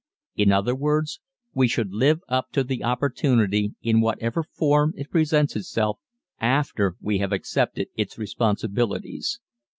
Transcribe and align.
In 0.35 0.51
other 0.51 0.73
words, 0.73 1.19
we 1.53 1.67
should 1.67 1.93
live 1.93 2.21
up 2.27 2.49
to 2.53 2.63
the 2.63 2.83
opportunity 2.83 3.75
in 3.83 4.01
whatever 4.01 4.41
form 4.41 4.93
it 4.97 5.11
presents 5.11 5.55
itself 5.55 5.99
after 6.39 6.95
we 6.99 7.19
have 7.19 7.31
accepted 7.31 7.89
its 7.95 8.17
responsibilities. 8.17 9.39